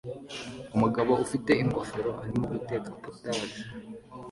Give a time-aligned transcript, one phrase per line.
[0.75, 3.61] Umugabo ufite ingofero arimo guteka POTAGE